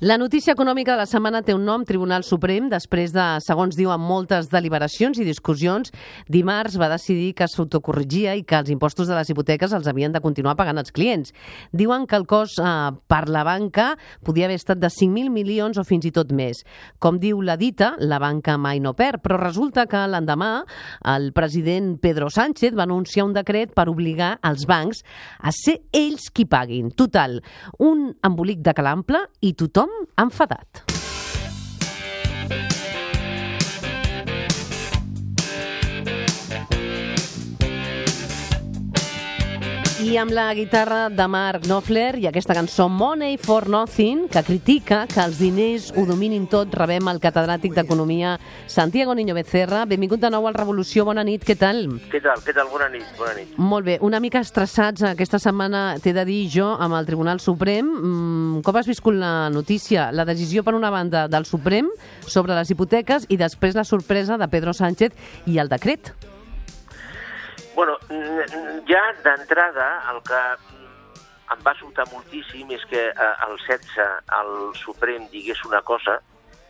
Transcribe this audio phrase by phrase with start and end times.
[0.00, 3.98] La notícia econòmica de la setmana té un nom, Tribunal Suprem, després de, segons diuen,
[3.98, 5.90] moltes deliberacions i discussions,
[6.30, 10.20] dimarts va decidir que s'autocorrigia i que els impostos de les hipoteques els havien de
[10.22, 11.34] continuar pagant els clients.
[11.74, 12.68] Diuen que el cost eh,
[13.10, 13.88] per la banca
[14.22, 16.62] podia haver estat de 5.000 milions o fins i tot més.
[17.02, 20.52] Com diu la dita, la banca mai no perd, però resulta que l'endemà
[21.16, 25.02] el president Pedro Sánchez va anunciar un decret per obligar els bancs
[25.42, 26.94] a ser ells qui paguin.
[26.94, 27.40] Total,
[27.82, 29.87] un embolic de calample i tothom
[30.18, 30.97] enfadat.
[40.08, 45.02] I amb la guitarra de Mark Knopfler i aquesta cançó Money for Nothing, que critica
[45.10, 48.38] que els diners ho dominin tot, rebem el catedràtic d'Economia
[48.72, 49.82] Santiago Niño Becerra.
[49.90, 51.82] Benvingut de nou al Revolució, bona nit, què tal?
[52.08, 52.70] Què tal, què tal?
[52.72, 53.58] Bona nit, bona nit.
[53.60, 57.92] Molt bé, una mica estressats aquesta setmana, t'he de dir jo, amb el Tribunal Suprem.
[57.98, 60.08] Mm, com has viscut la notícia?
[60.08, 61.92] La decisió, per una banda, del Suprem
[62.24, 65.12] sobre les hipoteques i després la sorpresa de Pedro Sánchez
[65.44, 66.14] i el decret.
[67.78, 67.96] Bueno,
[68.90, 70.38] ja d'entrada el que
[71.54, 74.00] em va sobtar moltíssim és que eh, el 16
[74.34, 74.50] el
[74.80, 76.16] Suprem digués una cosa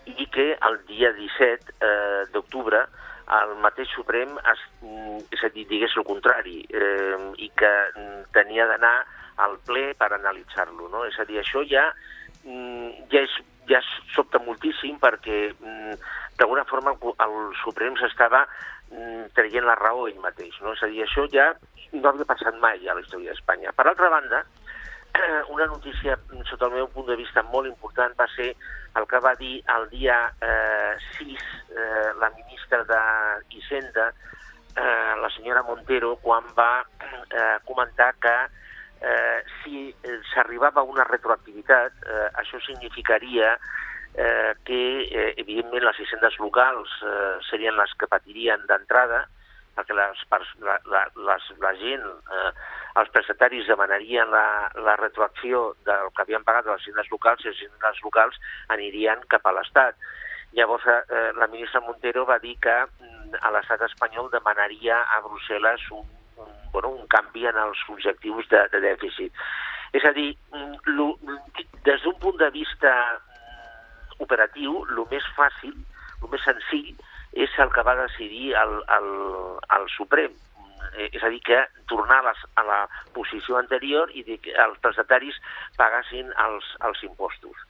[0.04, 2.82] i que el dia 17 eh, d'octubre
[3.38, 4.66] el mateix Suprem es,
[5.32, 7.72] és a dir, digués el contrari eh, i que
[8.36, 8.98] tenia d'anar
[9.48, 10.92] al ple per analitzar-lo.
[10.92, 11.06] No?
[11.08, 11.88] És a dir, això ja,
[12.44, 13.40] ja, és,
[13.72, 13.80] ja
[14.12, 15.40] sobta moltíssim perquè
[16.58, 18.44] d'alguna forma el Suprem s'estava
[19.36, 20.56] traient la raó ell mateix.
[20.62, 20.72] No?
[20.72, 21.52] És a dir, això ja
[21.92, 23.72] no havia passat mai a la història d'Espanya.
[23.76, 24.42] Per altra banda,
[25.54, 26.16] una notícia,
[26.48, 28.54] sota el meu punt de vista, molt important va ser
[28.96, 34.08] el que va dir el dia eh, 6 eh, la ministra d'Hisenda,
[34.74, 36.72] eh, la senyora Montero, quan va
[37.38, 38.36] eh, comentar que
[39.00, 39.92] eh, si
[40.32, 43.54] s'arribava a una retroactivitat, eh, això significaria
[44.18, 49.24] eh, que, eh, evidentment, les hisendes locals eh, serien les que patirien d'entrada,
[49.78, 50.24] perquè les,
[50.66, 52.50] la, la, les, la gent, eh,
[52.98, 54.46] els prestataris demanarien la,
[54.82, 58.40] la retroacció del que havien pagat les hisendes locals i les hisendes locals
[58.74, 59.94] anirien cap a l'Estat.
[60.58, 66.06] Llavors, eh, la ministra Montero va dir que a l'estat espanyol demanaria a Brussel·les un,
[66.42, 69.46] un, bueno, un canvi en els objectius de, de dèficit.
[69.94, 70.32] És a dir,
[70.90, 71.12] lo,
[71.86, 72.90] des d'un punt de vista
[74.24, 75.74] operatiu, el més fàcil,
[76.22, 76.94] el més senzill,
[77.38, 79.10] és el que va decidir el, el,
[79.78, 80.36] el Suprem.
[80.98, 81.58] És a dir, que
[81.90, 82.78] tornar a, les, a la
[83.14, 85.36] posició anterior i dir que els prestataris
[85.76, 87.64] pagassin els, els impostos.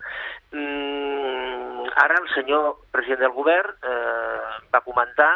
[0.52, 5.32] Mm, ara el senyor president del govern eh, va comentar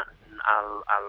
[0.54, 1.08] el, el,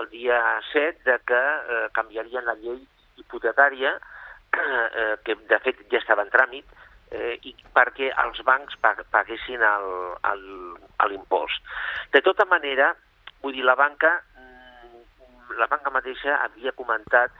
[0.00, 0.40] el dia
[0.72, 2.80] 7 de que eh, canviarien la llei
[3.20, 3.94] hipotecària,
[4.52, 6.66] eh, que de fet ja estava en tràmit,
[7.12, 9.62] eh, i perquè els bancs paguessin
[11.10, 11.72] l'impost.
[12.12, 12.92] De tota manera,
[13.42, 14.16] vull dir, la banca,
[15.58, 17.34] la banca mateixa havia comentat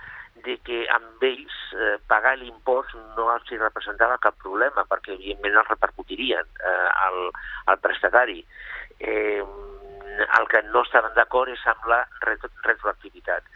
[0.45, 5.71] de que amb ells eh, pagar l'impost no els representava cap problema, perquè evidentment els
[5.75, 7.29] repercutirien eh, al,
[7.73, 8.41] al prestatari.
[8.99, 9.43] Eh,
[10.23, 12.51] el que no estaven d'acord és amb la retro.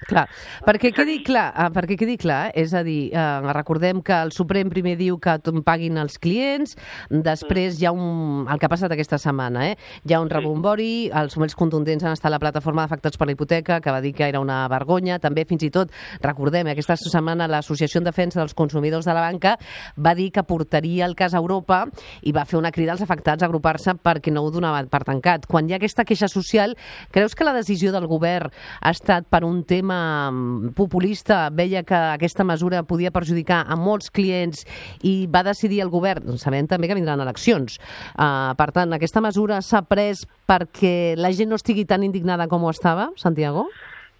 [0.07, 0.29] Clar,
[0.63, 4.71] perquè quedi clar, ah, perquè quedi clar, és a dir, eh, recordem que el Suprem
[4.71, 5.35] primer diu que
[5.67, 6.77] paguin els clients,
[7.11, 7.81] després mm.
[7.81, 8.47] hi ha un...
[8.47, 9.75] el que ha passat aquesta setmana, eh?
[10.07, 13.81] Hi ha un rebombori, els moments contundents han estat la plataforma d'afectats per la hipoteca,
[13.83, 15.91] que va dir que era una vergonya, també fins i tot,
[16.23, 19.57] recordem, aquesta setmana l'Associació en Defensa dels Consumidors de la Banca
[19.99, 21.83] va dir que portaria el cas a Europa
[22.23, 25.51] i va fer una crida als afectats a agrupar-se perquè no ho donava per tancat.
[25.51, 26.77] Quan hi ha aquesta queixa social.
[27.11, 29.96] Creus que la decisió del govern ha estat per un tema
[30.31, 31.49] mm, populista?
[31.51, 34.65] Veia que aquesta mesura podia perjudicar a molts clients
[35.03, 37.79] i va decidir el govern, sabent també que vindran eleccions.
[38.15, 42.65] Uh, per tant, aquesta mesura s'ha pres perquè la gent no estigui tan indignada com
[42.65, 43.69] ho estava, Santiago?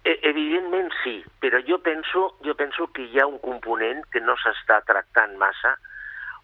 [0.07, 4.37] E, evidentment sí, però jo penso, jo penso que hi ha un component que no
[4.39, 5.75] s'està tractant massa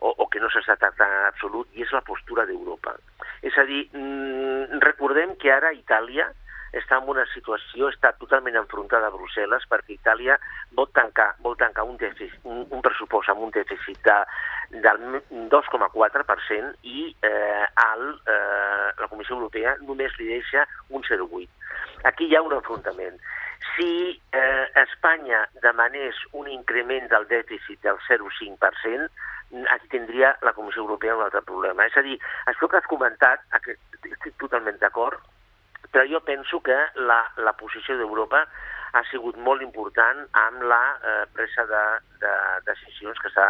[0.04, 2.98] o, o que no s'està tractant en absolut i és la postura d'Europa.
[3.44, 6.28] És a dir, mmm, recordem que ara Itàlia
[6.74, 10.38] està en una situació, està totalment enfrontada a Brussel·les perquè Itàlia
[10.78, 14.18] vol tancar, vol tancar un, dèficit, un, un pressupost amb un dèficit de,
[14.86, 15.22] del
[15.54, 21.48] 2,4% i eh, al, eh, la Comissió Europea només li deixa un 0,8.
[22.10, 23.20] Aquí hi ha un enfrontament.
[23.74, 23.92] Si
[24.36, 29.08] eh, Espanya demanés un increment del dèficit del 0,5%,
[29.70, 31.86] aquí tindria la Comissió Europea un altre problema.
[31.86, 32.18] És a dir,
[32.50, 35.22] això que has comentat, estic totalment d'acord,
[35.94, 36.76] però jo penso que
[37.06, 38.42] la, la posició d'Europa
[38.94, 41.84] ha sigut molt important amb la eh, presa de,
[42.22, 42.34] de
[42.66, 43.48] decisions que s'ha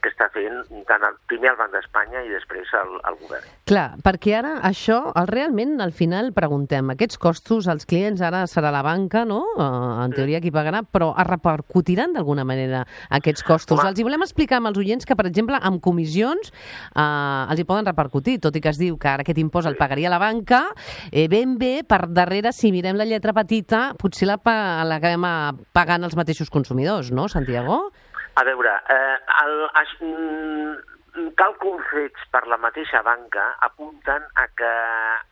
[0.00, 3.48] que està fent tant el, primer el Banc d'Espanya i després el, el govern.
[3.70, 8.72] Clar, perquè ara això, el, realment, al final preguntem, aquests costos, els clients ara serà
[8.74, 9.40] la banca, no?
[9.56, 12.84] Uh, en teoria qui pagarà, però es repercutiran d'alguna manera
[13.20, 13.78] aquests costos.
[13.78, 13.90] Home.
[13.90, 17.66] Els hi volem explicar amb els oients que, per exemple, amb comissions uh, els hi
[17.68, 20.64] poden repercutir, tot i que es diu que ara aquest impost el pagaria la banca,
[21.10, 25.26] eh, ben bé, per darrere, si mirem la lletra petita, potser l'acabem
[25.74, 27.88] pagant els mateixos consumidors, no, Santiago?
[28.40, 34.70] A veure, eh, el, es, mm, càlculs fets per la mateixa banca apunten a que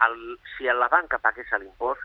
[0.07, 0.19] el,
[0.57, 2.05] si la banca pagués l'impost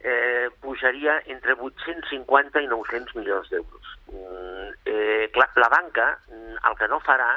[0.00, 3.94] eh, pujaria entre 850 i 900 milions d'euros.
[4.12, 5.30] Mm, eh,
[5.64, 7.30] la banca mm, el que no farà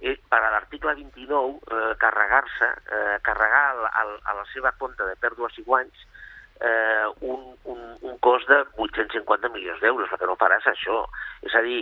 [0.00, 5.04] és, per a l'article 29, eh, carregar-se, eh, carregar el, el, a la seva compte
[5.04, 6.08] de pèrdues i guanys
[6.60, 10.10] eh, un, un, un cost de 850 milions d'euros.
[10.12, 11.02] El que no farà és això.
[11.46, 11.80] És a dir,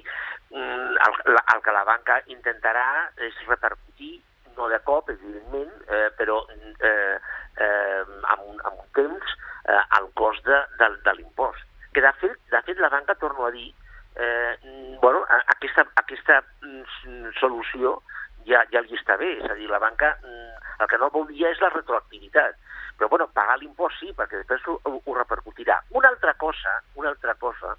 [0.50, 2.86] mm, el, el que la banca intentarà
[3.28, 4.18] és repercutir,
[4.56, 7.16] no de cop, evidentment, eh, però eh,
[7.62, 8.02] eh,
[8.34, 9.34] amb, un, amb un temps,
[9.66, 11.66] eh, el cost de, de, de l'impost.
[11.94, 13.70] Que de fet, de fet la banca, torno a dir,
[14.18, 14.54] eh,
[15.02, 15.24] bueno,
[15.54, 18.00] aquesta, aquesta mm, solució
[18.46, 19.36] ja, ja li està bé.
[19.42, 22.58] És a dir, la banca mm, el que no volia és la retroactivitat
[22.98, 25.78] però bueno, pagar l'impost sí, perquè després ho, ho repercutirà.
[25.94, 27.76] Una altra cosa, una altra cosa,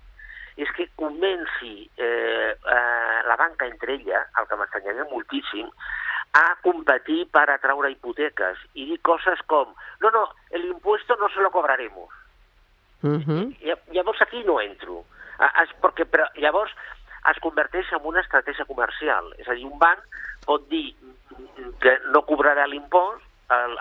[0.55, 5.67] és que comenci eh, eh, la banca entre ella, el que m'estranyaria moltíssim,
[6.39, 6.45] a
[7.29, 12.09] competir per atraure hipoteques i dir coses com no, no, l'impuesto no se lo cobraremos.
[13.01, 13.55] Uh -huh.
[13.91, 15.05] Llavors aquí no entro.
[15.63, 16.71] Es, perquè, però, llavors
[17.31, 19.33] es converteix en una estratègia comercial.
[19.37, 19.99] És a dir, un banc
[20.45, 20.95] pot dir
[21.79, 23.23] que no cobrarà l'impost,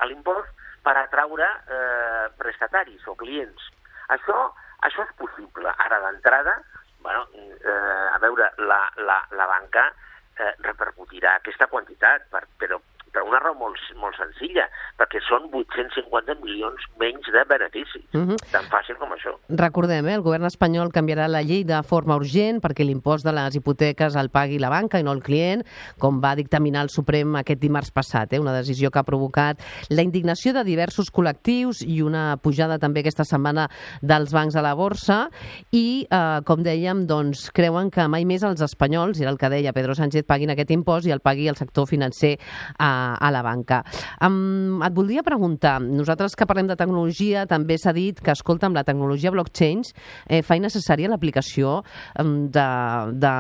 [0.06, 0.49] l'impost,
[0.83, 3.62] per atraure eh, prestataris o clients.
[4.09, 5.69] Això, això és possible.
[5.79, 6.62] Ara, d'entrada,
[7.00, 9.93] bueno, eh, a veure, la, la, la banca
[10.39, 12.81] eh, repercutirà aquesta quantitat, per, però
[13.12, 14.66] per una raó molt, molt senzilla,
[14.99, 18.05] perquè són 850 milions menys de beneficis.
[18.12, 18.31] Uh mhm.
[18.31, 18.50] -huh.
[18.52, 19.37] Tan fàcil com això.
[19.49, 23.55] Recordem, eh, el govern espanyol canviarà la llei de forma urgent perquè l'impost de les
[23.55, 25.64] hipoteques el pagui la banca i no el client,
[25.99, 30.02] com va dictaminar el Suprem aquest dimarts passat, eh, una decisió que ha provocat la
[30.02, 33.69] indignació de diversos col·lectius i una pujada també aquesta setmana
[34.02, 35.31] dels bancs a la borsa
[35.70, 39.72] i, eh, com dèiem, doncs, creuen que mai més els espanyols, era el que deia
[39.72, 42.38] Pedro Sánchez, paguin aquest impost i el pagui el sector financer
[42.78, 43.83] a a, la banca.
[44.25, 48.79] Um, et voldria preguntar, nosaltres que parlem de tecnologia, també s'ha dit que, escolta, amb
[48.79, 49.85] la tecnologia blockchain
[50.29, 51.79] eh, fa innecessària l'aplicació
[52.19, 52.69] um, de,
[53.15, 53.35] de,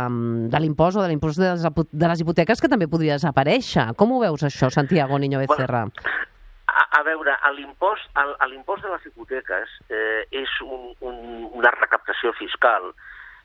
[0.52, 3.90] de l'impost o de l'impost de, les, de les hipoteques que també podria desaparèixer.
[3.98, 5.86] Com ho veus això, Santiago Niño Becerra?
[5.88, 6.26] Bueno,
[6.68, 11.16] a, a veure, l'impost de les hipoteques eh, és un, un,
[11.58, 12.90] una recaptació fiscal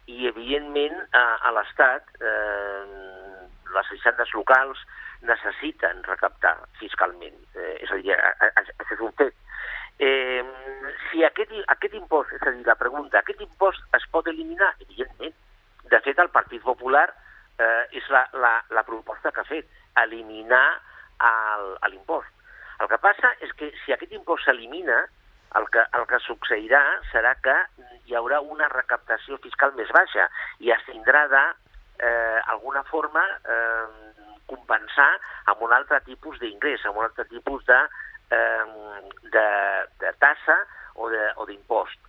[0.06, 3.40] i, evidentment, a, a l'Estat, eh,
[3.74, 4.82] les hisendes locals,
[5.28, 7.38] necessiten recaptar fiscalment.
[7.56, 9.36] Eh, és a dir, això és un fet.
[10.00, 10.44] Eh,
[11.10, 14.74] si aquest, aquest impost, és a dir, la pregunta, aquest impost es pot eliminar?
[14.84, 15.36] Evidentment.
[15.92, 17.08] De fet, el Partit Popular
[17.60, 19.70] eh, és la, la, la proposta que ha fet,
[20.04, 20.66] eliminar
[21.88, 22.32] l'impost.
[22.82, 25.04] El que passa és que si aquest impost s'elimina,
[25.56, 26.82] el que, el que succeirà
[27.12, 27.54] serà que
[28.10, 30.26] hi haurà una recaptació fiscal més baixa
[30.66, 31.44] i es tindrà de,
[32.00, 35.10] eh, alguna forma, eh, compensar
[35.52, 37.82] amb un altre tipus d'ingrés, amb un altre tipus de,
[38.38, 38.66] eh,
[39.36, 39.50] de,
[40.06, 40.58] de tassa
[40.96, 41.10] o
[41.50, 42.00] d'impost.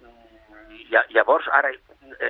[0.00, 1.72] Mm, llavors, ara,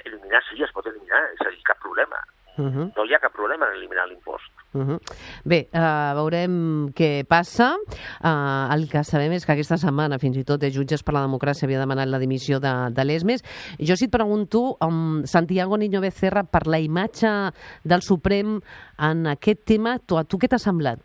[0.02, 2.21] eliminar sí, es pot eliminar, és a dir, cap problema.
[2.56, 2.92] Uh -huh.
[2.97, 4.50] No hi ha cap problema en eliminar l'impost.
[4.75, 4.99] Uh -huh.
[5.44, 7.76] Bé, uh, veurem què passa.
[8.21, 11.25] Uh, el que sabem és que aquesta setmana, fins i tot, els jutges per la
[11.26, 13.42] democràcia havia demanat la dimissió de, de l'ESMES.
[13.78, 17.52] Jo si et pregunto, um, Santiago Niño Becerra, per la imatge
[17.85, 18.61] del Suprem
[18.99, 21.00] en aquest tema, tu, a tu què t'ha semblat?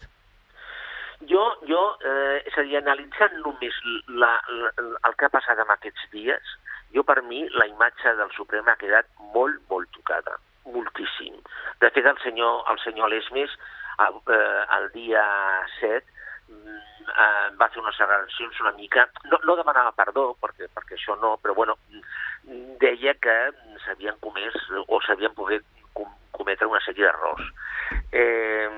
[1.27, 3.73] Jo, jo eh, és a dir, analitzant només
[4.07, 4.71] la, la,
[5.07, 6.43] el que ha passat en aquests dies,
[6.95, 10.37] jo per mi la imatge del Suprem ha quedat molt, molt tocada
[10.73, 11.39] moltíssim.
[11.81, 13.53] De fet, el senyor, el senyor Lesmes,
[14.05, 15.23] el, eh, el dia
[15.79, 16.03] 7,
[16.49, 19.07] mm, eh, va fer unes declaracions una mica...
[19.31, 21.77] No, no demanava perdó, perquè, perquè això no, però bueno,
[22.81, 23.37] deia que
[23.85, 24.55] s'havien comès
[24.87, 25.65] o s'havien pogut
[26.37, 27.49] cometre una sèrie d'errors.
[28.11, 28.69] Eh,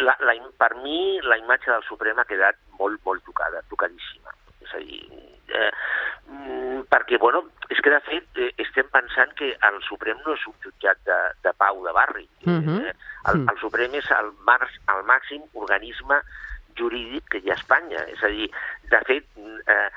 [0.00, 4.32] la, la, per mi, la imatge del Suprem ha quedat molt, molt tocada, tocadíssima.
[4.64, 5.02] És a dir,
[5.52, 5.70] eh,
[6.30, 10.46] mm, perquè, bueno, és que de fet eh, estem pensant que el Suprem no és
[10.50, 12.28] un jutjat de, de pau de barri.
[12.46, 12.80] Uh -huh.
[12.86, 12.94] eh,
[13.32, 16.20] el, el Suprem és el, mar, el màxim organisme
[16.76, 18.04] jurídic que hi ha a Espanya.
[18.14, 18.50] És a dir,
[18.90, 19.24] de fet,
[19.66, 19.90] eh,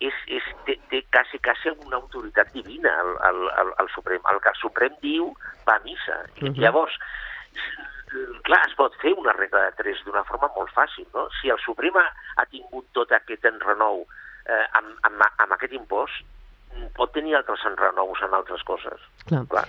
[0.00, 4.22] és, és, té, té quasi, quasi una autoritat divina el, el, el, el Suprem.
[4.32, 5.34] El que el Suprem diu
[5.68, 6.16] va a missa.
[6.40, 6.60] Uh -huh.
[6.60, 6.98] Llavors,
[8.42, 11.28] clar, es pot fer una regla de tres d'una forma molt fàcil, no?
[11.40, 14.06] Si el Suprem ha, ha tingut tot aquest enrenou
[14.48, 16.24] eh, amb, amb, amb aquest impost,
[16.96, 19.02] pot tenir altres enrenous en altres coses.
[19.28, 19.44] Clar.
[19.50, 19.66] Clar.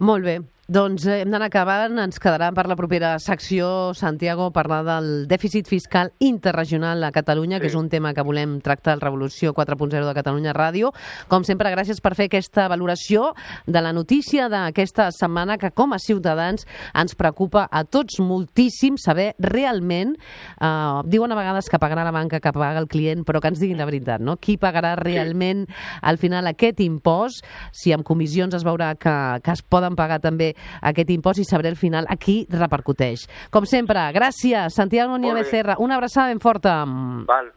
[0.00, 0.38] Molt bé.
[0.64, 5.68] Doncs eh, hem d'anar acabant, ens quedarà per la propera secció, Santiago, parlar del dèficit
[5.68, 7.60] fiscal interregional a Catalunya, sí.
[7.60, 10.94] que és un tema que volem tractar al Revolució 4.0 de Catalunya Ràdio.
[11.28, 13.34] Com sempre, gràcies per fer aquesta valoració
[13.66, 16.64] de la notícia d'aquesta setmana que com a ciutadans
[16.96, 22.40] ens preocupa a tots moltíssim saber realment, eh, diuen a vegades que pagarà la banca,
[22.40, 24.38] que paga el client, però que ens diguin la veritat, no?
[24.40, 25.66] Qui pagarà realment
[26.00, 30.53] al final aquest impost, si amb comissions es veurà que, que es poden pagar també
[30.82, 33.26] aquest impost i sabré al final a qui repercuteix.
[33.50, 35.76] Com sempre, gràcies, Santiago Núñez Becerra.
[35.78, 36.84] Una abraçada ben forta.
[36.84, 37.52] Val,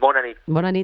[0.00, 0.36] bona nit.
[0.46, 0.74] Bona nit.